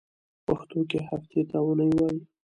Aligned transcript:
په 0.45 0.53
پښتو 0.57 0.79
کې 0.89 0.99
هفتې 1.09 1.41
ته 1.49 1.57
اونۍ 1.65 1.89
وایی. 1.95 2.19